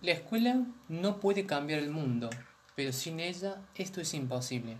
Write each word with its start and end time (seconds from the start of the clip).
La 0.00 0.12
escuela 0.12 0.64
no 0.88 1.18
puede 1.18 1.44
cambiar 1.44 1.80
el 1.80 1.90
mundo, 1.90 2.30
pero 2.76 2.92
sin 2.92 3.18
ella 3.18 3.56
esto 3.74 4.00
es 4.00 4.14
imposible. 4.14 4.76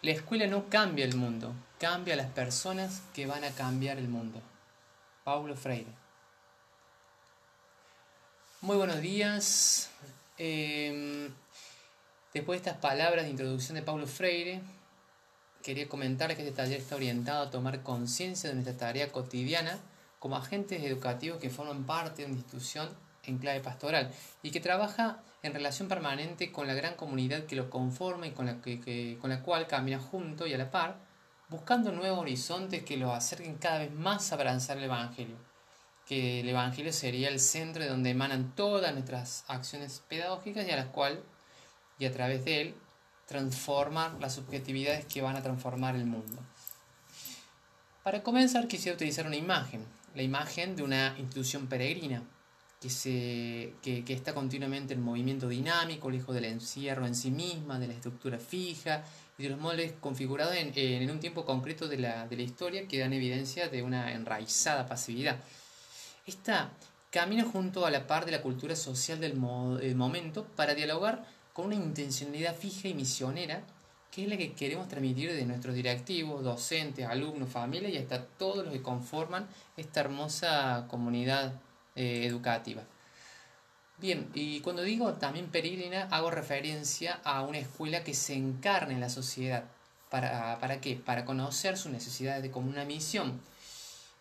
La 0.00 0.12
escuela 0.12 0.46
no 0.46 0.70
cambia 0.70 1.04
el 1.04 1.14
mundo, 1.14 1.54
cambia 1.78 2.14
a 2.14 2.16
las 2.16 2.30
personas 2.30 3.02
que 3.12 3.26
van 3.26 3.44
a 3.44 3.50
cambiar 3.50 3.98
el 3.98 4.08
mundo. 4.08 4.40
Paulo 5.24 5.54
Freire. 5.54 5.92
Muy 8.62 8.76
buenos 8.78 9.00
días. 9.02 9.90
Em, 10.38 11.28
después 12.32 12.62
de 12.62 12.70
estas 12.70 12.80
palabras 12.80 13.24
de 13.24 13.30
introducción 13.30 13.74
de 13.74 13.82
Paulo 13.82 14.06
Freire, 14.06 14.62
quería 15.62 15.86
comentar 15.86 16.34
que 16.34 16.42
este 16.42 16.56
taller 16.56 16.80
está 16.80 16.96
orientado 16.96 17.42
a 17.42 17.50
tomar 17.50 17.82
conciencia 17.82 18.48
de 18.48 18.54
nuestra 18.54 18.76
tarea 18.76 19.12
cotidiana 19.12 19.78
como 20.18 20.36
agentes 20.36 20.82
educativos 20.82 21.38
que 21.38 21.50
forman 21.50 21.84
parte 21.84 22.22
de 22.22 22.28
una 22.28 22.36
institución 22.36 22.88
en 23.24 23.38
clave 23.38 23.60
pastoral 23.60 24.10
y 24.42 24.50
que 24.50 24.60
trabaja 24.60 25.22
en 25.42 25.54
relación 25.54 25.88
permanente 25.88 26.52
con 26.52 26.66
la 26.66 26.74
gran 26.74 26.94
comunidad 26.94 27.46
que 27.46 27.56
lo 27.56 27.70
conforma 27.70 28.26
y 28.26 28.32
con 28.32 28.46
la, 28.46 28.60
que, 28.60 29.18
con 29.20 29.30
la 29.30 29.42
cual 29.42 29.66
camina 29.66 29.98
junto 29.98 30.46
y 30.46 30.54
a 30.54 30.58
la 30.58 30.70
par, 30.70 30.96
buscando 31.48 31.92
nuevos 31.92 32.20
horizontes 32.20 32.82
que 32.84 32.96
lo 32.96 33.12
acerquen 33.12 33.56
cada 33.56 33.80
vez 33.80 33.92
más 33.92 34.30
a 34.30 34.36
abrazar 34.36 34.78
el 34.78 34.84
Evangelio. 34.84 35.36
Que 36.06 36.40
el 36.40 36.48
Evangelio 36.48 36.92
sería 36.92 37.28
el 37.28 37.40
centro 37.40 37.82
de 37.82 37.88
donde 37.88 38.10
emanan 38.10 38.54
todas 38.54 38.92
nuestras 38.92 39.44
acciones 39.48 40.02
pedagógicas 40.08 40.66
y 40.66 40.70
a 40.70 40.76
las 40.76 40.86
cuales, 40.86 41.18
y 41.98 42.06
a 42.06 42.12
través 42.12 42.44
de 42.44 42.60
él, 42.60 42.74
transformar 43.26 44.12
las 44.20 44.34
subjetividades 44.34 45.06
que 45.06 45.22
van 45.22 45.36
a 45.36 45.42
transformar 45.42 45.94
el 45.96 46.06
mundo. 46.06 46.38
Para 48.02 48.22
comenzar 48.22 48.66
quisiera 48.66 48.96
utilizar 48.96 49.26
una 49.26 49.36
imagen, 49.36 49.84
la 50.14 50.22
imagen 50.22 50.76
de 50.76 50.82
una 50.82 51.14
institución 51.18 51.66
peregrina, 51.68 52.22
que, 52.82 52.90
se, 52.90 53.74
que, 53.80 54.12
está 54.12 54.34
continuamente 54.34 54.94
en 54.94 55.02
movimiento 55.02 55.48
dinámico, 55.48 56.10
lejos 56.10 56.34
del 56.34 56.46
encierro 56.46 57.06
en 57.06 57.14
sí 57.14 57.30
misma, 57.30 57.78
de 57.78 57.86
la 57.86 57.94
estructura 57.94 58.38
fija 58.38 59.04
y 59.38 59.44
de 59.44 59.50
los 59.50 59.60
moldes 59.60 59.92
configurados 60.00 60.56
en, 60.56 60.72
en 60.74 61.08
un 61.08 61.20
tiempo 61.20 61.44
concreto 61.44 61.86
de 61.86 61.98
la, 61.98 62.26
de 62.26 62.36
la, 62.36 62.42
historia 62.42 62.88
que 62.88 62.98
dan 62.98 63.12
evidencia 63.12 63.68
de 63.68 63.82
una 63.84 64.12
enraizada 64.12 64.88
pasividad. 64.88 65.36
Esta 66.26 66.72
camina 67.12 67.44
junto 67.44 67.86
a 67.86 67.90
la 67.92 68.08
par 68.08 68.26
de 68.26 68.32
la 68.32 68.42
cultura 68.42 68.74
social 68.74 69.20
del 69.20 69.36
momento 69.36 70.44
para 70.56 70.74
dialogar 70.74 71.24
con 71.52 71.66
una 71.66 71.76
intencionalidad 71.76 72.56
fija 72.56 72.88
y 72.88 72.94
misionera 72.94 73.62
que 74.10 74.24
es 74.24 74.28
la 74.28 74.36
que 74.36 74.52
queremos 74.52 74.88
transmitir 74.88 75.32
de 75.32 75.46
nuestros 75.46 75.74
directivos, 75.74 76.42
docentes, 76.42 77.06
alumnos, 77.06 77.48
familias 77.48 77.92
y 77.92 77.96
hasta 77.96 78.24
todos 78.24 78.64
los 78.64 78.72
que 78.72 78.82
conforman 78.82 79.46
esta 79.76 80.00
hermosa 80.00 80.86
comunidad 80.90 81.54
eh, 81.94 82.26
educativa. 82.26 82.82
Bien, 83.98 84.28
y 84.34 84.60
cuando 84.60 84.82
digo 84.82 85.12
también 85.14 85.48
peregrina, 85.48 86.08
hago 86.10 86.30
referencia 86.30 87.20
a 87.24 87.42
una 87.42 87.58
escuela 87.58 88.02
que 88.02 88.14
se 88.14 88.34
encarna 88.34 88.92
en 88.92 89.00
la 89.00 89.08
sociedad. 89.08 89.64
¿Para, 90.10 90.58
¿Para 90.58 90.80
qué? 90.80 90.96
Para 90.96 91.24
conocer 91.24 91.78
sus 91.78 91.92
necesidades 91.92 92.42
de 92.42 92.50
como 92.50 92.68
una 92.68 92.84
misión, 92.84 93.40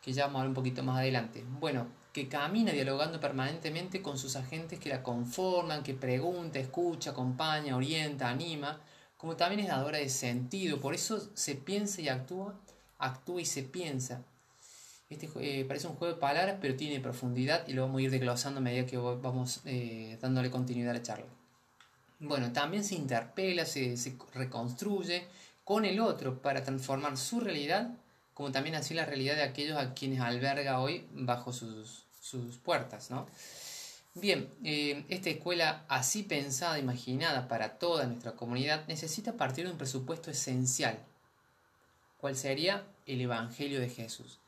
que 0.02 0.14
ya 0.14 0.26
vamos 0.26 0.36
a 0.36 0.40
hablar 0.42 0.50
un 0.50 0.56
poquito 0.56 0.84
más 0.84 1.00
adelante. 1.00 1.44
Bueno, 1.60 1.88
que 2.14 2.28
camina 2.28 2.72
dialogando 2.74 3.20
permanentemente 3.20 4.02
con 4.02 4.18
sus 4.18 4.36
agentes 4.36 4.80
que 4.80 4.90
la 4.90 5.02
conforman, 5.02 5.84
que 5.84 5.94
pregunta, 5.94 6.60
escucha, 6.60 7.12
acompaña, 7.12 7.76
orienta, 7.76 8.30
anima, 8.30 8.80
como 9.18 9.36
también 9.36 9.62
es 9.62 9.68
dadora 9.68 9.98
de 9.98 10.10
sentido. 10.10 10.82
Por 10.82 10.94
eso 10.94 11.30
se 11.34 11.56
piensa 11.56 12.02
y 12.02 12.10
actúa, 12.10 12.56
actúa 13.00 13.42
y 13.42 13.46
se 13.46 13.64
piensa. 13.64 14.24
Este 15.12 15.30
eh, 15.42 15.66
parece 15.66 15.88
un 15.88 15.96
juego 15.96 16.14
de 16.14 16.20
palabras, 16.22 16.56
pero 16.62 16.78
tiene 16.78 17.02
profundidad 17.02 17.68
y 17.68 17.74
lo 17.74 17.82
vamos 17.82 18.00
a 18.00 18.04
ir 18.04 18.12
desglosando 18.12 18.60
a 18.60 18.64
medida 18.64 18.86
que 18.86 18.96
vamos 18.96 19.60
eh, 19.66 20.18
dándole 20.22 20.50
continuidad 20.50 20.92
a 20.92 20.94
la 20.94 21.04
charla. 21.04 21.26
Bueno, 22.20 22.54
también 22.54 22.86
se 22.86 22.96
interpela, 22.96 23.66
se, 23.66 23.98
reconstruye 24.34 25.28
con 25.66 25.84
el 25.84 26.00
otro 26.00 26.42
para 26.42 26.64
transformar 26.64 27.18
su 27.18 27.42
realidad, 27.42 27.92
como 28.34 28.54
también 28.54 28.76
así 28.76 28.94
la 28.94 29.06
realidad 29.06 29.36
de 29.36 29.44
aquellos 29.44 29.78
a 29.78 29.94
quienes 29.94 30.22
alberga 30.22 30.80
hoy 30.80 31.06
bajo 31.12 31.52
sus, 31.52 32.06
puertas. 32.64 33.10
Bien, 34.14 34.48
eh, 34.64 35.04
esta 35.10 35.30
escuela 35.30 35.84
así 35.90 36.24
pensada, 36.24 36.80
imaginada 36.80 37.50
para 37.50 37.80
toda 37.80 38.06
nuestra 38.06 38.32
comunidad, 38.32 38.88
necesita 38.88 39.34
partir 39.34 39.66
de 39.66 39.72
un 39.72 39.78
presupuesto 39.78 40.32
esencial. 40.32 41.00
¿Cuál 42.18 42.38
sería? 42.38 42.86
El 43.06 43.20
Evangelio 43.20 43.82
de 43.82 43.90
Jesús. 43.90 44.41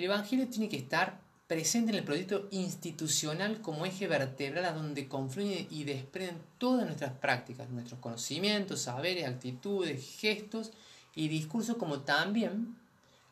El 0.00 0.06
Evangelio 0.06 0.48
tiene 0.48 0.70
que 0.70 0.78
estar 0.78 1.20
presente 1.46 1.92
en 1.92 1.98
el 1.98 2.04
proyecto 2.04 2.48
institucional 2.52 3.60
como 3.60 3.84
eje 3.84 4.06
vertebral 4.06 4.64
a 4.64 4.72
donde 4.72 5.08
confluyen 5.08 5.66
y 5.68 5.84
desprenden 5.84 6.42
todas 6.56 6.86
nuestras 6.86 7.12
prácticas, 7.12 7.68
nuestros 7.68 8.00
conocimientos, 8.00 8.80
saberes, 8.80 9.26
actitudes, 9.28 10.16
gestos 10.18 10.70
y 11.14 11.28
discursos, 11.28 11.76
como 11.76 12.00
también 12.00 12.78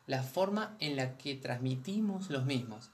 la 0.05 0.21
forma 0.21 0.75
en 0.79 0.95
la 0.95 1.17
que 1.17 1.33
transmitimos 1.33 2.29
los 2.29 2.45
mismos. 2.45 2.91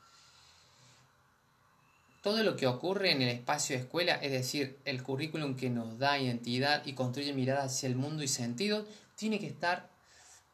Todo 2.23 2.43
lo 2.43 2.55
que 2.55 2.67
ocurre 2.67 3.11
en 3.11 3.23
el 3.23 3.27
espacio 3.27 3.75
de 3.75 3.81
escuela, 3.81 4.13
es 4.13 4.31
decir, 4.31 4.79
el 4.85 5.03
currículum 5.03 5.57
que 5.57 5.69
nos 5.69 5.99
da 5.99 6.17
identidad 6.17 6.85
y 6.85 6.93
construye 6.93 7.33
mirada 7.33 7.65
hacia 7.65 7.87
el 7.87 7.97
mundo 7.97 8.23
y 8.23 8.29
sentido, 8.29 8.85
tiene 9.17 9.37
que 9.37 9.47
estar 9.47 9.93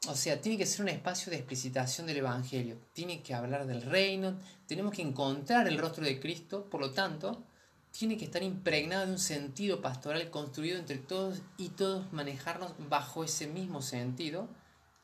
o 0.07 0.16
sea, 0.16 0.41
tiene 0.41 0.57
que 0.57 0.66
ser 0.66 0.81
un 0.81 0.89
espacio 0.89 1.29
de 1.29 1.38
explicitación 1.38 2.07
del 2.07 2.17
Evangelio, 2.17 2.78
tiene 2.94 3.22
que 3.22 3.35
hablar 3.35 3.67
del 3.67 3.84
reino, 3.84 4.38
tenemos 4.67 4.94
que 4.94 5.03
encontrar 5.03 5.67
el 5.67 5.78
rostro 5.78 6.03
de 6.03 6.19
Cristo, 6.19 6.67
por 6.69 6.81
lo 6.81 6.91
tanto, 6.91 7.44
tiene 7.91 8.17
que 8.17 8.25
estar 8.25 8.41
impregnado 8.41 9.06
de 9.06 9.11
un 9.13 9.19
sentido 9.19 9.81
pastoral 9.81 10.29
construido 10.31 10.79
entre 10.79 10.97
todos 10.97 11.41
y 11.57 11.69
todos 11.69 12.11
manejarnos 12.13 12.73
bajo 12.90 13.23
ese 13.23 13.47
mismo 13.47 13.81
sentido 13.81 14.50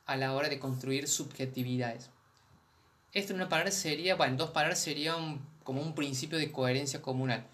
a 0.06 0.16
la 0.16 0.34
hora 0.34 0.50
de 0.50 0.57
construir 0.57 1.07
subjetividades. 1.07 2.09
Esto 3.13 3.34
en 3.34 3.40
una 3.40 3.50
palabra 3.50 3.72
sería, 3.72 4.16
bueno, 4.16 4.31
en 4.31 4.38
dos 4.38 4.52
palabras 4.52 4.80
sería 4.80 5.16
como 5.63 5.81
un 5.81 5.94
principio 5.96 6.38
de 6.38 6.52
coherencia 6.52 7.02
comunal. 7.02 7.47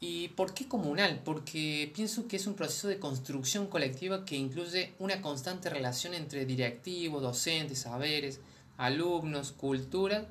¿Y 0.00 0.28
por 0.28 0.54
qué 0.54 0.68
comunal? 0.68 1.22
Porque 1.24 1.90
pienso 1.94 2.28
que 2.28 2.36
es 2.36 2.46
un 2.46 2.54
proceso 2.54 2.86
de 2.86 3.00
construcción 3.00 3.66
colectiva 3.66 4.24
que 4.24 4.36
incluye 4.36 4.94
una 5.00 5.20
constante 5.20 5.70
relación 5.70 6.14
entre 6.14 6.46
directivos, 6.46 7.20
docentes, 7.20 7.80
saberes, 7.80 8.40
alumnos, 8.76 9.50
cultura 9.50 10.26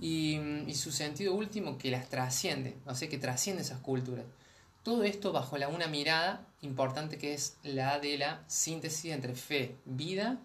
y, 0.00 0.38
su 0.74 0.90
sentido 0.90 1.32
último 1.34 1.78
que 1.78 1.92
las 1.92 2.08
trasciende, 2.08 2.76
o 2.86 2.94
sea, 2.96 3.08
que 3.08 3.18
trasciende 3.18 3.62
esas 3.62 3.78
culturas. 3.80 4.24
Todo 4.82 5.04
esto 5.04 5.32
bajo 5.32 5.56
una 5.72 5.86
mirada 5.86 6.44
importante 6.60 7.16
que 7.16 7.34
es 7.34 7.56
la 7.62 8.00
de 8.00 8.18
la 8.18 8.42
síntesis 8.48 9.12
entre 9.12 9.36
fe, 9.36 9.76
vida 9.84 10.40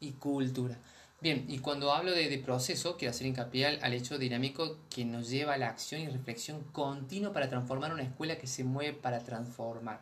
y 0.00 0.12
cultura. 0.12 0.76
Bien, 1.20 1.44
y 1.48 1.58
cuando 1.58 1.92
hablo 1.92 2.12
de, 2.12 2.38
proceso, 2.38 2.96
quiero 2.96 3.10
hacer 3.10 3.26
hincapié 3.26 3.66
al, 3.66 3.92
hecho 3.92 4.16
dinámico 4.16 4.78
que 4.88 5.04
nos 5.04 5.28
lleva 5.28 5.52
a 5.52 5.58
la 5.58 5.68
acción 5.68 6.00
y 6.00 6.08
reflexión 6.08 6.64
continua 6.72 7.30
para 7.34 7.50
transformar 7.50 7.92
una 7.92 8.04
escuela 8.04 8.38
que 8.38 8.46
se 8.46 8.64
mueve 8.64 8.94
para 8.94 9.18
transformar. 9.20 10.00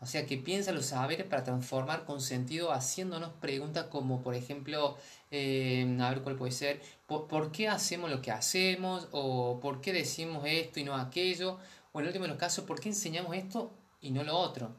O 0.00 0.06
sea, 0.06 0.26
que 0.26 0.38
piensa 0.38 0.70
los 0.70 0.86
saberes 0.86 1.26
para 1.26 1.42
transformar 1.42 2.04
con 2.04 2.20
sentido, 2.20 2.72
haciéndonos 2.72 3.30
preguntas 3.40 3.86
como, 3.86 4.22
por 4.22 4.36
ejemplo, 4.36 4.96
eh, 5.32 5.98
a 6.00 6.10
ver 6.10 6.22
cuál 6.22 6.36
puede 6.36 6.52
ser, 6.52 6.80
¿por, 7.08 7.50
qué 7.50 7.68
hacemos 7.68 8.08
lo 8.08 8.22
que 8.22 8.30
hacemos? 8.30 9.08
¿O 9.10 9.58
por 9.60 9.80
qué 9.80 9.92
decimos 9.92 10.44
esto 10.46 10.78
y 10.78 10.84
no 10.84 10.94
aquello? 10.94 11.58
O 11.92 11.98
en 11.98 12.04
el 12.04 12.08
último 12.10 12.26
de 12.26 12.30
los 12.30 12.38
casos, 12.38 12.64
¿por 12.64 12.78
qué 12.80 12.90
enseñamos 12.90 13.36
esto 13.36 13.72
y 14.00 14.12
no 14.12 14.22
lo 14.22 14.38
otro? 14.38 14.76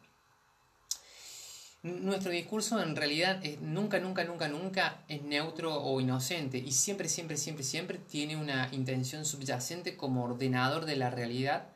Nuestro 1.84 2.31
discurso 2.31 2.80
en 2.80 2.96
realidad 2.96 3.42
nunca, 3.59 4.00
nunca, 4.00 4.24
nunca, 4.24 4.47
nunca 4.47 5.03
es 5.08 5.24
neutro 5.24 5.81
o 5.81 6.00
inocente 6.00 6.59
y 6.59 6.72
siempre, 6.74 7.09
siempre, 7.09 7.38
siempre, 7.38 7.64
siempre 7.64 7.97
tiene 7.97 8.38
una 8.38 8.69
intención 8.72 9.25
subyacente 9.25 9.97
como 9.97 10.24
ordenador 10.24 10.86
de 10.86 10.96
la 10.96 11.10
realidad, 11.10 11.69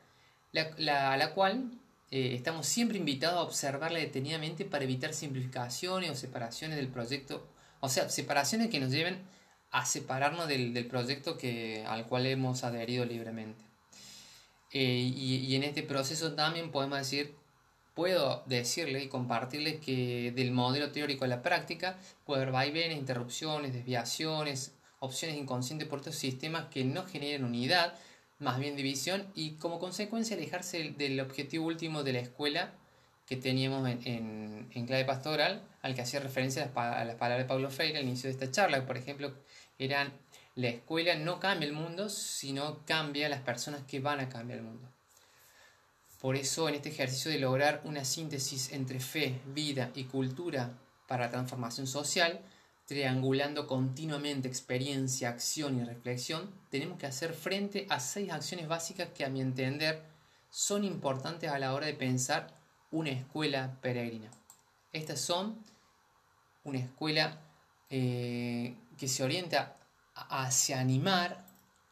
la, 0.52 1.12
a 1.12 1.16
la 1.16 1.34
cual 1.34 1.72
eh, 2.12 2.34
estamos 2.36 2.66
siempre 2.66 2.98
invitados 2.98 3.36
a 3.36 3.42
observarla 3.42 3.98
detenidamente 3.98 4.64
para 4.64 4.84
evitar 4.84 5.12
simplificaciones 5.12 6.10
o 6.10 6.14
separaciones 6.14 6.76
del 6.76 6.86
proyecto, 6.86 7.44
o 7.80 7.88
sea, 7.88 8.08
separaciones 8.08 8.70
que 8.70 8.78
nos 8.78 8.92
lleven 8.92 9.18
a 9.72 9.84
separarnos 9.86 10.46
del, 10.46 10.72
del 10.72 10.86
proyecto 10.86 11.36
que, 11.36 11.84
al 11.84 12.06
cual 12.06 12.26
hemos 12.26 12.62
adherido 12.62 13.04
libremente. 13.04 13.64
Eh, 14.72 15.12
y, 15.14 15.36
y 15.38 15.56
en 15.56 15.64
este 15.64 15.82
proceso 15.82 16.34
también 16.34 16.70
podemos 16.70 16.98
decir 16.98 17.34
puedo 17.96 18.44
decirle 18.44 19.02
y 19.02 19.08
compartirle 19.08 19.80
que 19.80 20.30
del 20.36 20.52
modelo 20.52 20.92
teórico 20.92 21.24
a 21.24 21.28
la 21.28 21.42
práctica 21.42 21.98
puede 22.26 22.42
haber 22.42 22.52
vaivenes, 22.52 22.98
interrupciones, 22.98 23.72
desviaciones, 23.72 24.74
opciones 25.00 25.38
inconscientes 25.38 25.88
por 25.88 26.00
estos 26.00 26.14
sistemas 26.14 26.66
que 26.66 26.84
no 26.84 27.06
generan 27.06 27.44
unidad, 27.44 27.94
más 28.38 28.58
bien 28.60 28.76
división 28.76 29.26
y 29.34 29.52
como 29.52 29.78
consecuencia 29.78 30.36
alejarse 30.36 30.94
del 30.98 31.18
objetivo 31.20 31.66
último 31.66 32.02
de 32.02 32.12
la 32.12 32.18
escuela 32.20 32.74
que 33.26 33.36
teníamos 33.36 33.88
en, 33.88 34.68
en, 34.72 34.86
clave 34.86 35.06
pastoral, 35.06 35.62
al 35.80 35.94
que 35.94 36.02
hacía 36.02 36.20
referencia 36.20 36.70
a 36.74 37.04
las, 37.04 37.16
palabras 37.16 37.44
de 37.44 37.48
Pablo 37.48 37.70
Freire 37.70 37.98
al 37.98 38.04
inicio 38.04 38.28
de 38.28 38.34
esta 38.34 38.50
charla, 38.50 38.86
por 38.86 38.98
ejemplo, 38.98 39.32
eran 39.78 40.12
La 40.54 40.68
escuela 40.68 41.14
no 41.16 41.40
cambia 41.40 41.66
el 41.66 41.72
mundo, 41.72 42.10
sino 42.10 42.84
cambia 42.84 43.30
las 43.30 43.40
personas 43.40 43.82
que 43.88 44.00
van 44.00 44.20
a 44.20 44.28
cambiar 44.28 44.58
el 44.58 44.64
mundo. 44.66 44.95
Por 46.20 46.36
eso, 46.36 46.68
en 46.68 46.76
este 46.76 46.88
ejercicio 46.88 47.30
de 47.30 47.38
lograr 47.38 47.82
una 47.84 48.04
síntesis 48.04 48.72
entre 48.72 49.00
fe, 49.00 49.40
vida 49.54 49.90
y 49.94 50.04
cultura 50.04 50.78
para 51.06 51.30
transformación 51.30 51.86
social, 51.86 52.40
triangulando 52.86 53.66
continuamente 53.66 54.48
experiencia, 54.48 55.28
acción 55.28 55.78
y 55.78 55.84
reflexión, 55.84 56.50
tenemos 56.70 56.98
que 56.98 57.06
hacer 57.06 57.34
frente 57.34 57.86
a 57.90 58.00
seis 58.00 58.30
acciones 58.30 58.68
básicas 58.68 59.08
que 59.10 59.24
a 59.24 59.28
mi 59.28 59.40
entender 59.40 60.02
son 60.50 60.84
importantes 60.84 61.50
a 61.50 61.58
la 61.58 61.74
hora 61.74 61.86
de 61.86 61.94
pensar 61.94 62.54
una 62.90 63.10
escuela 63.10 63.76
peregrina. 63.82 64.30
Estas 64.92 65.20
son 65.20 65.62
una 66.64 66.78
escuela 66.78 67.40
eh, 67.90 68.76
que 68.96 69.08
se 69.08 69.22
orienta 69.22 69.76
hacia 70.14 70.80
animar, 70.80 71.44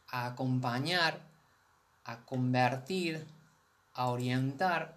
a 0.09 0.27
acompañar, 0.27 1.21
a 2.05 2.25
convertir, 2.25 3.27
a 3.95 4.09
orientar, 4.09 4.97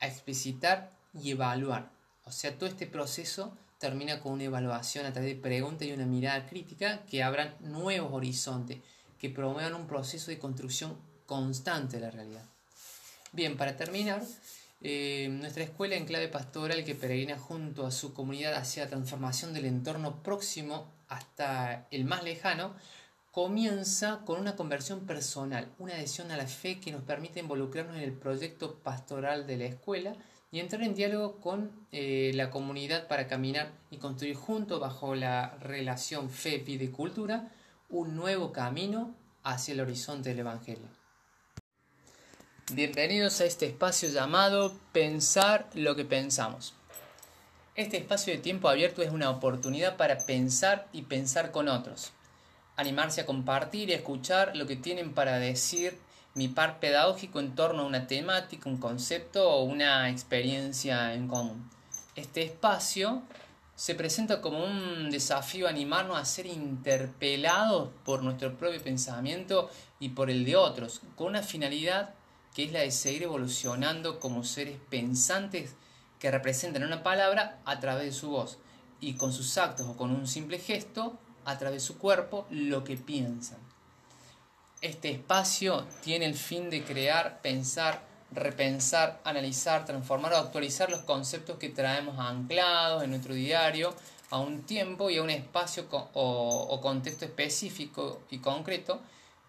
a 0.00 0.06
explicitar 0.06 0.90
y 1.14 1.30
evaluar. 1.30 1.90
O 2.24 2.32
sea, 2.32 2.56
todo 2.56 2.68
este 2.68 2.86
proceso 2.86 3.56
termina 3.78 4.20
con 4.20 4.32
una 4.32 4.44
evaluación 4.44 5.06
a 5.06 5.12
través 5.12 5.34
de 5.34 5.40
preguntas 5.40 5.86
y 5.86 5.92
una 5.92 6.06
mirada 6.06 6.46
crítica 6.46 7.02
que 7.10 7.22
abran 7.22 7.54
nuevos 7.60 8.12
horizontes, 8.12 8.78
que 9.18 9.30
promuevan 9.30 9.74
un 9.74 9.86
proceso 9.86 10.30
de 10.30 10.38
construcción 10.38 10.96
constante 11.26 11.96
de 11.96 12.02
la 12.02 12.10
realidad. 12.10 12.44
Bien, 13.32 13.56
para 13.56 13.76
terminar, 13.76 14.22
eh, 14.82 15.28
nuestra 15.30 15.62
escuela 15.62 15.96
en 15.96 16.06
clave 16.06 16.28
pastoral 16.28 16.84
que 16.84 16.94
peregrina 16.94 17.38
junto 17.38 17.86
a 17.86 17.90
su 17.90 18.12
comunidad 18.12 18.54
hacia 18.54 18.84
la 18.84 18.90
transformación 18.90 19.52
del 19.52 19.66
entorno 19.66 20.22
próximo 20.22 20.92
hasta 21.08 21.86
el 21.90 22.04
más 22.04 22.24
lejano, 22.24 22.74
comienza 23.32 24.20
con 24.26 24.38
una 24.38 24.56
conversión 24.56 25.06
personal, 25.06 25.66
una 25.78 25.94
adhesión 25.94 26.30
a 26.30 26.36
la 26.36 26.46
fe 26.46 26.78
que 26.80 26.92
nos 26.92 27.02
permite 27.02 27.40
involucrarnos 27.40 27.96
en 27.96 28.02
el 28.02 28.12
proyecto 28.12 28.74
pastoral 28.74 29.46
de 29.46 29.56
la 29.56 29.64
escuela 29.64 30.14
y 30.52 30.60
entrar 30.60 30.82
en 30.82 30.94
diálogo 30.94 31.40
con 31.40 31.72
eh, 31.92 32.32
la 32.34 32.50
comunidad 32.50 33.08
para 33.08 33.26
caminar 33.28 33.72
y 33.90 33.96
construir 33.96 34.36
juntos 34.36 34.78
bajo 34.78 35.14
la 35.14 35.56
relación 35.60 36.28
fe, 36.28 36.62
y 36.66 36.88
cultura 36.88 37.50
un 37.88 38.16
nuevo 38.16 38.52
camino 38.52 39.14
hacia 39.42 39.72
el 39.72 39.80
horizonte 39.80 40.28
del 40.28 40.40
Evangelio. 40.40 40.86
Bienvenidos 42.74 43.40
a 43.40 43.46
este 43.46 43.64
espacio 43.64 44.10
llamado 44.10 44.74
Pensar 44.92 45.70
lo 45.72 45.96
que 45.96 46.04
pensamos. 46.04 46.74
Este 47.76 47.96
espacio 47.96 48.34
de 48.34 48.40
tiempo 48.40 48.68
abierto 48.68 49.00
es 49.00 49.10
una 49.10 49.30
oportunidad 49.30 49.96
para 49.96 50.18
pensar 50.18 50.86
y 50.92 51.02
pensar 51.02 51.50
con 51.50 51.68
otros. 51.68 52.12
Animarse 52.76 53.20
a 53.20 53.26
compartir 53.26 53.90
y 53.90 53.92
escuchar 53.92 54.56
lo 54.56 54.66
que 54.66 54.76
tienen 54.76 55.14
para 55.14 55.38
decir 55.38 55.98
mi 56.34 56.48
par 56.48 56.80
pedagógico 56.80 57.40
en 57.40 57.54
torno 57.54 57.82
a 57.82 57.86
una 57.86 58.06
temática, 58.06 58.68
un 58.68 58.78
concepto 58.78 59.50
o 59.50 59.64
una 59.64 60.08
experiencia 60.08 61.14
en 61.14 61.28
común. 61.28 61.70
Este 62.16 62.42
espacio 62.42 63.22
se 63.74 63.94
presenta 63.94 64.40
como 64.40 64.64
un 64.64 65.10
desafío 65.10 65.66
a 65.66 65.70
animarnos 65.70 66.16
a 66.16 66.24
ser 66.24 66.46
interpelados 66.46 67.90
por 68.04 68.22
nuestro 68.22 68.56
propio 68.56 68.82
pensamiento 68.82 69.70
y 69.98 70.10
por 70.10 70.30
el 70.30 70.44
de 70.44 70.56
otros, 70.56 71.02
con 71.16 71.28
una 71.28 71.42
finalidad 71.42 72.14
que 72.54 72.64
es 72.64 72.72
la 72.72 72.80
de 72.80 72.90
seguir 72.90 73.24
evolucionando 73.24 74.20
como 74.20 74.44
seres 74.44 74.78
pensantes 74.90 75.74
que 76.18 76.30
representan 76.30 76.84
una 76.84 77.02
palabra 77.02 77.58
a 77.64 77.80
través 77.80 78.04
de 78.04 78.12
su 78.12 78.30
voz 78.30 78.58
y 79.00 79.14
con 79.14 79.32
sus 79.32 79.58
actos 79.58 79.86
o 79.88 79.96
con 79.96 80.10
un 80.10 80.26
simple 80.26 80.58
gesto 80.58 81.18
a 81.44 81.58
través 81.58 81.82
de 81.82 81.86
su 81.86 81.98
cuerpo 81.98 82.46
lo 82.50 82.84
que 82.84 82.96
piensan. 82.96 83.58
Este 84.80 85.10
espacio 85.10 85.86
tiene 86.02 86.26
el 86.26 86.34
fin 86.34 86.68
de 86.68 86.82
crear, 86.82 87.40
pensar, 87.40 88.02
repensar, 88.32 89.20
analizar, 89.24 89.84
transformar 89.84 90.32
o 90.32 90.38
actualizar 90.38 90.90
los 90.90 91.00
conceptos 91.00 91.58
que 91.58 91.68
traemos 91.68 92.18
anclados 92.18 93.04
en 93.04 93.10
nuestro 93.10 93.34
diario 93.34 93.94
a 94.30 94.38
un 94.38 94.62
tiempo 94.62 95.10
y 95.10 95.18
a 95.18 95.22
un 95.22 95.30
espacio 95.30 95.86
o, 95.90 96.80
contexto 96.80 97.26
específico 97.26 98.22
y 98.30 98.38
concreto 98.38 99.00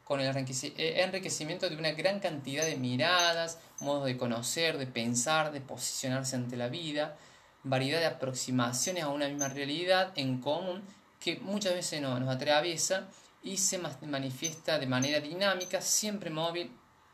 con 0.03 0.19
el 0.19 0.35
eh, 0.35 1.01
enriquecimiento 1.01 1.69
de 1.69 1.77
una 1.77 1.93
gran 1.93 2.19
cantidad 2.19 2.65
de 2.65 2.75
miradas, 2.75 3.59
modos 3.79 4.05
de 4.05 4.17
conocer, 4.17 4.77
de 4.77 4.85
pensar, 4.85 5.53
de 5.53 5.61
posicionarse 5.61 6.35
ante 6.35 6.57
la 6.57 6.67
vida, 6.67 7.15
variedad 7.63 8.01
de 8.01 8.07
aproximaciones 8.07 9.03
a 9.03 9.07
una 9.07 9.29
misma 9.29 9.47
realidad 9.47 10.11
en 10.15 10.41
común 10.41 10.83
que 11.23 11.37
muchas 11.37 11.73
veces 11.73 12.01
no, 12.01 12.19
nos 12.19 12.35
atraviesa 12.35 13.07
y 13.41 13.55
se 13.55 13.79
manifiesta 14.01 14.77
de 14.77 14.87
manera 14.87 15.21
dinámica, 15.21 15.79
siempre 15.79 16.29
móvil 16.29 16.69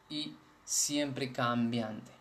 y 0.10 0.34
siempre 0.66 1.32
cambiante. 1.32 2.12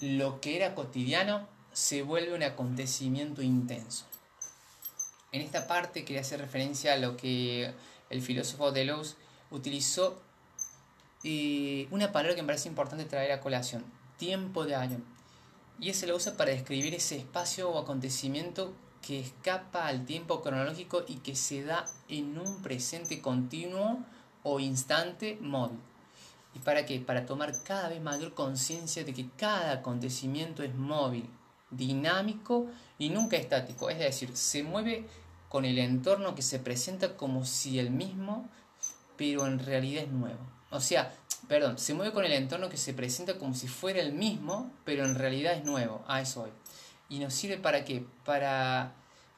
Lo 0.00 0.40
que 0.40 0.56
era 0.56 0.74
cotidiano 0.74 1.46
se 1.72 2.02
vuelve 2.02 2.34
un 2.34 2.42
acontecimiento 2.42 3.40
intenso. 3.40 4.06
En 5.30 5.42
esta 5.42 5.68
parte 5.68 6.04
quería 6.04 6.22
hacer 6.22 6.40
referencia 6.40 6.94
a 6.94 6.96
lo 6.96 7.16
que 7.16 7.72
el 8.10 8.22
filósofo 8.22 8.72
Deleuze, 8.72 9.14
utilizó 9.50 10.20
eh, 11.22 11.86
una 11.92 12.10
palabra 12.10 12.34
que 12.34 12.42
me 12.42 12.48
parece 12.48 12.68
importante 12.68 13.04
traer 13.04 13.30
a 13.30 13.40
colación, 13.40 13.84
tiempo 14.16 14.64
de 14.64 14.74
año. 14.74 15.00
Y 15.78 15.90
ese 15.90 16.08
lo 16.08 16.16
usa 16.16 16.36
para 16.36 16.50
describir 16.50 16.94
ese 16.94 17.16
espacio 17.18 17.70
o 17.70 17.78
acontecimiento 17.78 18.74
que 19.08 19.20
escapa 19.20 19.86
al 19.86 20.04
tiempo 20.04 20.42
cronológico 20.42 21.02
y 21.08 21.14
que 21.20 21.34
se 21.34 21.64
da 21.64 21.86
en 22.10 22.38
un 22.38 22.60
presente 22.60 23.22
continuo 23.22 24.04
o 24.42 24.60
instante 24.60 25.38
móvil. 25.40 25.78
¿Y 26.54 26.58
para 26.58 26.84
qué? 26.84 27.00
Para 27.00 27.24
tomar 27.24 27.62
cada 27.62 27.88
vez 27.88 28.02
mayor 28.02 28.34
conciencia 28.34 29.04
de 29.04 29.14
que 29.14 29.30
cada 29.38 29.72
acontecimiento 29.72 30.62
es 30.62 30.74
móvil, 30.74 31.26
dinámico 31.70 32.66
y 32.98 33.08
nunca 33.08 33.38
estático. 33.38 33.88
Es 33.88 33.98
decir, 33.98 34.36
se 34.36 34.62
mueve 34.62 35.06
con 35.48 35.64
el 35.64 35.78
entorno 35.78 36.34
que 36.34 36.42
se 36.42 36.58
presenta 36.58 37.16
como 37.16 37.46
si 37.46 37.78
el 37.78 37.90
mismo, 37.90 38.46
pero 39.16 39.46
en 39.46 39.58
realidad 39.58 40.04
es 40.04 40.10
nuevo. 40.10 40.40
O 40.70 40.82
sea, 40.82 41.14
perdón, 41.48 41.78
se 41.78 41.94
mueve 41.94 42.12
con 42.12 42.26
el 42.26 42.32
entorno 42.32 42.68
que 42.68 42.76
se 42.76 42.92
presenta 42.92 43.38
como 43.38 43.54
si 43.54 43.68
fuera 43.68 44.02
el 44.02 44.12
mismo, 44.12 44.70
pero 44.84 45.06
en 45.06 45.14
realidad 45.14 45.54
es 45.54 45.64
nuevo. 45.64 46.04
A 46.06 46.20
eso 46.20 46.42
hoy. 46.42 46.50
¿Y 47.08 47.18
nos 47.18 47.34
sirve 47.34 47.56
para 47.56 47.84
qué? 47.84 48.04
Para, 48.24 48.92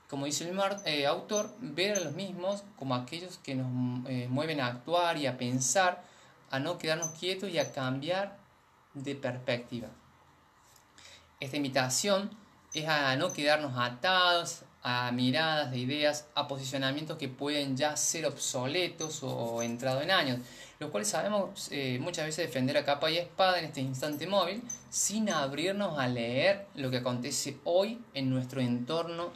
como 0.09 0.27
dice 0.27 0.49
el 0.49 0.59
eh, 0.87 1.07
autor, 1.07 1.55
ver 1.61 1.97
a 1.97 2.01
los 2.01 2.15
mismos 2.15 2.65
como 2.77 2.95
aquellos 2.95 3.39
que 3.39 3.55
nos 3.55 4.09
eh, 4.09 4.27
mueven 4.29 4.61
a 4.61 4.67
actuar 4.67 5.17
y 5.17 5.27
a 5.27 5.37
pensar, 5.37 6.05
a 6.51 6.59
no 6.59 6.79
quedarnos 6.79 7.11
quietos 7.19 7.51
y 7.51 7.59
a 7.59 7.73
cambiar 7.73 8.39
de 8.95 9.15
perspectiva. 9.15 9.89
Esta 11.39 11.57
invitación 11.57 12.31
es 12.75 12.89
a 12.89 13.15
no 13.17 13.33
quedarnos 13.33 13.73
atados 13.79 14.65
a 14.83 15.11
miradas 15.13 15.71
de 15.71 15.79
ideas, 15.79 16.27
a 16.35 16.49
posicionamientos 16.49 17.19
que 17.19 17.29
pueden 17.29 17.77
ya 17.77 17.97
ser 17.97 18.27
obsoletos 18.27 19.23
o 19.23 19.63
entrado 19.63 20.01
en 20.01 20.11
años, 20.11 20.39
los 20.81 20.91
cuales 20.91 21.09
sabemos 21.09 21.69
eh, 21.71 21.99
muchas 22.01 22.25
veces 22.25 22.47
defender 22.47 22.79
a 22.79 22.87
capa 22.87 23.11
y 23.11 23.19
espada 23.19 23.59
en 23.59 23.67
este 23.67 23.83
instante 23.83 24.27
móvil 24.27 24.63
sin 24.89 25.29
abrirnos 25.29 25.99
a 25.99 26.09
leer 26.09 26.69
lo 26.75 26.91
que 26.91 26.97
acontece 26.97 27.59
hoy 27.65 28.03
en 28.15 28.31
nuestro 28.31 28.63
entorno 28.63 29.31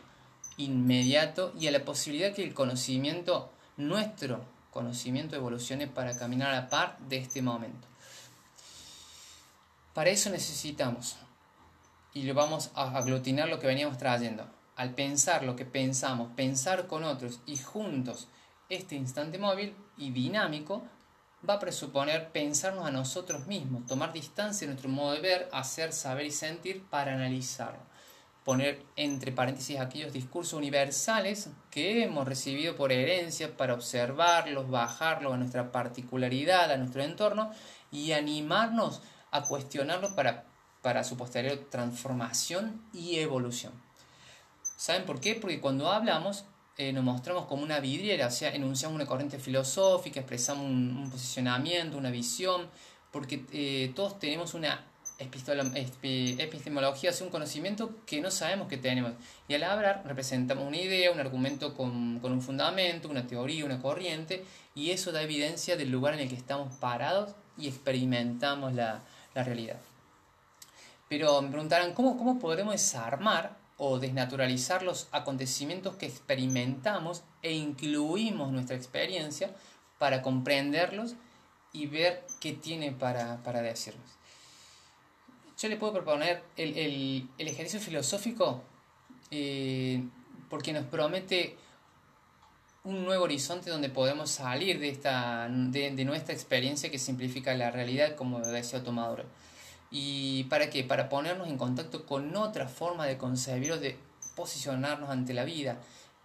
inmediato 0.57 1.53
y 1.59 1.67
a 1.67 1.71
la 1.71 1.85
posibilidad 1.85 2.35
que 2.35 2.45
el 2.45 2.55
conocimiento, 2.55 3.53
nuestro 3.77 4.43
conocimiento, 4.71 5.37
evolucione 5.37 5.87
para 5.87 6.17
caminar 6.17 6.55
a 6.55 6.71
par 6.71 6.97
de 7.11 7.19
este 7.19 7.43
momento. 7.43 7.87
Para 9.93 10.09
eso 10.09 10.31
necesitamos, 10.31 11.17
y 12.15 12.23
lo 12.23 12.33
vamos 12.33 12.71
a 12.75 12.97
aglutinar 12.97 13.51
lo 13.51 13.61
que 13.61 13.67
veníamos 13.67 13.99
trayendo, 13.99 14.47
al 14.77 14.95
pensar 14.95 15.45
lo 15.45 15.57
que 15.57 15.67
pensamos, 15.67 16.31
pensar 16.35 16.87
con 16.87 17.05
otros 17.05 17.41
y 17.45 17.59
juntos 17.59 18.29
este 18.71 18.95
instante 18.95 19.37
móvil 19.37 19.77
y 19.99 20.11
dinámico 20.11 20.83
va 21.49 21.55
a 21.55 21.59
presuponer 21.59 22.31
pensarnos 22.31 22.87
a 22.87 22.91
nosotros 22.91 23.47
mismos, 23.47 23.87
tomar 23.87 24.13
distancia 24.13 24.67
de 24.67 24.73
nuestro 24.73 24.91
modo 24.91 25.13
de 25.13 25.21
ver, 25.21 25.49
hacer, 25.53 25.93
saber 25.93 26.27
y 26.27 26.31
sentir 26.31 26.85
para 26.85 27.15
analizarlo. 27.15 27.81
Poner 28.45 28.85
entre 28.97 29.33
paréntesis 29.33 29.81
aquellos 29.81 30.13
discursos 30.13 30.53
universales 30.53 31.49
que 31.71 32.05
hemos 32.05 32.29
recibido 32.29 32.77
por 32.77 32.93
herencia 32.93 33.57
para 33.57 33.75
observarlos, 33.75 34.71
bajarlos 34.71 35.33
a 35.33 35.39
nuestra 35.39 35.73
particularidad, 35.73 36.71
a 36.71 36.77
nuestro 36.77 37.03
entorno 37.03 37.51
y 37.91 38.13
animarnos 38.13 39.01
a 39.31 39.43
cuestionarlos 39.43 40.13
para, 40.13 40.45
para 40.83 41.05
su 41.05 41.17
posterior 41.17 41.59
transformación 41.71 42.83
y 42.93 43.17
evolución. 43.17 43.73
¿Saben 44.77 45.07
por 45.07 45.21
qué? 45.21 45.35
Porque 45.35 45.61
cuando 45.61 45.91
hablamos 45.91 46.45
eh, 46.77 46.93
nos 46.93 47.05
mostramos 47.05 47.47
como 47.47 47.63
una 47.63 47.79
vidriera, 47.79 48.27
o 48.27 48.31
sea, 48.31 48.53
enunciamos 48.53 48.97
una 48.97 49.07
corriente 49.07 49.39
filosófica, 49.39 50.21
expresamos 50.21 50.67
un, 50.67 51.09
posicionamiento, 51.11 51.97
una 51.97 52.11
visión, 52.11 52.69
porque 53.13 53.45
eh, 53.53 53.93
todos 53.95 54.19
tenemos 54.19 54.55
una 54.55 54.85
epistemología 55.19 57.11
es 57.11 57.21
un 57.21 57.31
conocimiento 57.31 57.95
que 58.07 58.21
no 58.21 58.31
sabemos 58.31 58.69
que 58.69 58.77
tenemos. 58.77 59.13
Y 59.47 59.55
al 59.55 59.63
hablar 59.63 60.03
representamos 60.05 60.67
una 60.67 60.77
idea, 60.77 61.13
un 61.13 61.21
argumento 61.21 61.75
con, 61.75 62.21
un 62.23 62.43
fundamento, 62.43 63.09
una 63.09 63.27
teoría, 63.27 63.65
una 63.65 63.81
corriente, 63.81 64.45
y 64.75 64.91
eso 64.91 65.13
da 65.13 65.23
evidencia 65.23 65.77
del 65.77 65.91
lugar 65.91 66.15
en 66.15 66.21
el 66.21 66.29
que 66.29 66.35
estamos 66.35 66.75
parados 66.77 67.35
y 67.57 67.69
experimentamos 67.69 68.75
la, 68.75 69.03
realidad. 69.35 69.81
Pero 71.09 71.43
me 71.43 71.51
preguntarán, 71.51 71.93
¿cómo, 71.93 72.17
¿cómo 72.17 72.39
podremos 72.39 72.73
desarmar 72.73 73.64
o 73.77 73.99
desnaturalizar 73.99 74.83
los 74.83 75.09
acontecimientos 75.11 75.97
que 75.97 76.07
experimentamos 76.07 77.23
e 77.43 77.53
incluimos 77.53 78.53
nuestra 78.53 78.77
experiencia 78.77 79.55
para 79.99 80.23
comprenderlos 80.23 81.15
y 81.73 81.87
ver 81.87 82.25
qué 82.41 82.53
tiene 82.53 82.93
para, 82.93 83.43
para 83.43 83.63
decirnos? 83.63 84.15
yo 85.59 85.69
le 85.69 85.77
puedo 85.77 85.93
proponer 85.93 86.43
el, 86.57 87.29
ejercicio 87.39 87.81
filosófico 87.81 88.63
eh, 89.31 90.03
porque 90.51 90.73
nos 90.73 90.85
promete 90.85 91.57
un 92.85 93.05
nuevo 93.05 93.25
horizonte 93.25 93.71
donde 93.71 93.89
podemos 93.89 94.31
salir 94.31 94.79
de, 94.79 94.91
esta, 94.91 95.49
de, 95.49 96.05
nuestra 96.05 96.35
experiencia 96.35 96.91
que 96.91 96.99
simplifica 96.99 97.55
la 97.55 97.71
realidad, 97.71 98.15
como 98.15 98.41
decía 98.41 98.83
Tomadora. 98.83 99.25
¿Y 99.97 100.43
para 100.51 100.71
qué? 100.71 100.83
Para 100.83 101.09
ponernos 101.09 101.47
en 101.47 101.57
contacto 101.57 102.05
con 102.05 102.35
otra 102.35 102.67
forma 102.67 103.07
de 103.07 103.17
concebir 103.17 103.71
o 103.71 103.79
de 103.79 103.97
posicionarnos 104.35 105.09
ante 105.09 105.35
la 105.35 105.45
vida. 105.45 105.79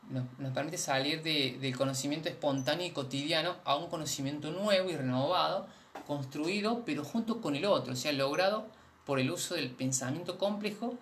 Nos, 0.10 0.24
nos 0.40 0.54
permite 0.54 0.80
salir 0.80 1.22
del 1.22 1.78
conocimiento 1.78 2.30
espontáneo 2.30 2.88
y 2.88 2.90
cotidiano 2.90 3.58
a 3.66 3.76
un 3.76 3.88
conocimiento 3.88 4.50
nuevo 4.50 4.90
y 4.90 4.96
renovado, 4.96 5.68
construido, 6.08 6.82
pero 6.84 7.04
junto 7.04 7.42
con 7.42 7.56
el 7.56 7.66
otro, 7.66 7.94
o 7.94 7.96
sea, 7.96 8.12
logrado 8.12 8.66
por 9.06 9.20
el 9.20 9.30
uso 9.30 9.54
del 9.54 9.70
pensamiento 9.70 10.40
complejo 10.40 10.96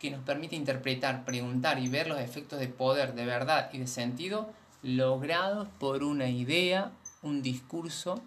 que 0.00 0.10
nos 0.10 0.24
permite 0.24 0.56
interpretar, 0.56 1.24
preguntar 1.24 1.78
y 1.78 1.86
ver 1.86 2.08
los 2.08 2.18
efectos 2.18 2.58
de 2.58 2.66
poder, 2.66 3.14
de 3.14 3.26
verdad 3.26 3.70
y 3.72 3.78
de 3.78 3.86
sentido 3.86 4.50
logrados 4.82 5.68
por 5.78 6.02
una 6.02 6.28
idea, 6.28 6.90
un 7.22 7.42
discurso 7.42 8.20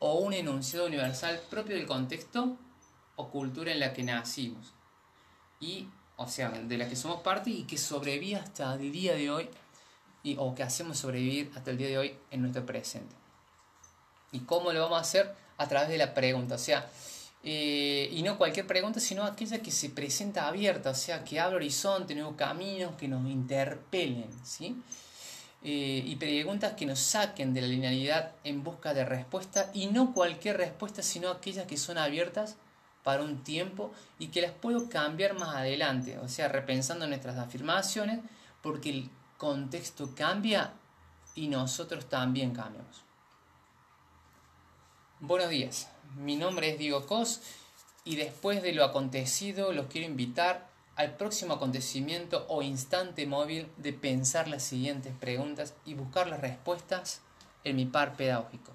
o 0.00 0.14
un 0.14 0.32
enunciado 0.32 0.86
universal 0.86 1.40
propio 1.48 1.76
del 1.76 1.86
contexto 1.86 2.58
o 3.16 3.28
cultura 3.30 3.72
en 3.72 3.80
la 3.80 3.92
que 3.92 4.02
nacimos. 4.02 4.72
Y, 5.60 5.88
o 6.16 6.28
sea, 6.28 6.50
de 6.50 6.78
la 6.78 6.88
que 6.88 6.96
somos 6.96 7.20
parte 7.20 7.50
y 7.50 7.64
que 7.64 7.78
sobrevive 7.78 8.36
hasta 8.36 8.74
el 8.74 8.92
día 8.92 9.14
de 9.14 9.30
hoy, 9.30 9.48
y, 10.22 10.36
o 10.38 10.54
que 10.54 10.62
hacemos 10.62 10.98
sobrevivir 10.98 11.52
hasta 11.54 11.70
el 11.70 11.78
día 11.78 11.88
de 11.88 11.98
hoy 11.98 12.14
en 12.30 12.40
nuestro 12.40 12.64
presente. 12.64 13.14
¿Y 14.32 14.40
cómo 14.40 14.72
lo 14.72 14.80
vamos 14.80 14.98
a 14.98 15.02
hacer? 15.02 15.34
A 15.58 15.68
través 15.68 15.88
de 15.88 15.98
la 15.98 16.12
pregunta. 16.14 16.56
O 16.56 16.58
sea, 16.58 16.90
eh, 17.44 18.08
y 18.10 18.22
no 18.22 18.38
cualquier 18.38 18.66
pregunta, 18.66 19.00
sino 19.00 19.22
aquella 19.24 19.60
que 19.60 19.70
se 19.70 19.90
presenta 19.90 20.48
abierta, 20.48 20.90
o 20.90 20.94
sea, 20.94 21.22
que 21.24 21.38
abre 21.38 21.56
horizonte, 21.56 22.14
nuevos 22.14 22.36
caminos, 22.36 22.94
que 22.96 23.06
nos 23.06 23.28
interpelen, 23.30 24.30
¿sí? 24.42 24.82
Eh, 25.62 26.02
y 26.06 26.16
preguntas 26.16 26.72
que 26.72 26.86
nos 26.86 26.98
saquen 26.98 27.52
de 27.52 27.60
la 27.60 27.68
linealidad 27.68 28.32
en 28.44 28.64
busca 28.64 28.94
de 28.94 29.04
respuesta, 29.04 29.70
y 29.74 29.88
no 29.88 30.14
cualquier 30.14 30.56
respuesta, 30.56 31.02
sino 31.02 31.28
aquellas 31.28 31.66
que 31.66 31.76
son 31.76 31.98
abiertas 31.98 32.56
para 33.04 33.22
un 33.22 33.44
tiempo 33.44 33.92
y 34.18 34.28
que 34.28 34.42
las 34.42 34.50
puedo 34.50 34.88
cambiar 34.88 35.38
más 35.38 35.54
adelante, 35.54 36.18
o 36.18 36.28
sea, 36.28 36.48
repensando 36.48 37.06
nuestras 37.06 37.38
afirmaciones, 37.38 38.20
porque 38.62 38.90
el 38.90 39.10
contexto 39.36 40.14
cambia 40.16 40.72
y 41.34 41.48
nosotros 41.48 42.08
también 42.08 42.52
cambiamos. 42.54 43.04
Buenos 45.20 45.50
días. 45.50 45.88
Mi 46.16 46.36
nombre 46.36 46.70
es 46.70 46.78
Diego 46.78 47.06
Cos 47.06 47.42
y 48.04 48.16
después 48.16 48.62
de 48.62 48.72
lo 48.72 48.84
acontecido 48.84 49.72
los 49.72 49.86
quiero 49.86 50.06
invitar 50.06 50.68
al 50.96 51.16
próximo 51.16 51.54
acontecimiento 51.54 52.46
o 52.48 52.62
instante 52.62 53.26
móvil 53.26 53.68
de 53.76 53.92
pensar 53.92 54.48
las 54.48 54.62
siguientes 54.62 55.12
preguntas 55.18 55.74
y 55.84 55.94
buscar 55.94 56.28
las 56.28 56.40
respuestas 56.40 57.20
en 57.64 57.76
mi 57.76 57.84
par 57.84 58.16
pedagógico. 58.16 58.72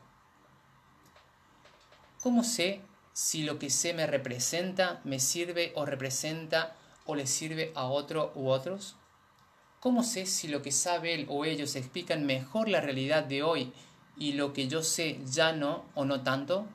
¿Cómo 2.21 2.43
sé 2.43 2.81
si 3.19 3.43
lo 3.43 3.59
que 3.59 3.69
sé 3.69 3.93
me 3.93 4.07
representa, 4.07 5.01
me 5.03 5.19
sirve 5.19 5.73
o 5.75 5.85
representa 5.85 6.77
o 7.05 7.15
le 7.15 7.27
sirve 7.27 7.73
a 7.75 7.83
otro 7.87 8.31
u 8.33 8.47
otros? 8.47 8.95
¿Cómo 9.81 10.03
sé 10.03 10.25
si 10.25 10.47
lo 10.47 10.61
que 10.61 10.71
sabe 10.71 11.15
él 11.15 11.25
o 11.27 11.43
ellos 11.43 11.75
explican 11.75 12.25
mejor 12.25 12.69
la 12.69 12.79
realidad 12.79 13.25
de 13.25 13.43
hoy 13.43 13.73
y 14.15 14.33
lo 14.33 14.53
que 14.53 14.69
yo 14.69 14.83
sé 14.83 15.19
ya 15.25 15.51
no 15.51 15.83
o 15.95 16.05
no 16.05 16.23
tanto? 16.23 16.65